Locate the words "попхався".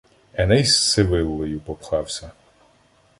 1.59-2.31